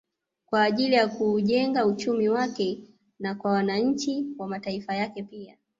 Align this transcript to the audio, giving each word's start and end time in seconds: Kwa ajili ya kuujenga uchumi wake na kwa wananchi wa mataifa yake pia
Kwa 0.45 0.63
ajili 0.63 0.95
ya 0.95 1.07
kuujenga 1.07 1.85
uchumi 1.85 2.29
wake 2.29 2.81
na 3.19 3.35
kwa 3.35 3.51
wananchi 3.51 4.25
wa 4.37 4.47
mataifa 4.47 4.95
yake 4.95 5.23
pia 5.23 5.57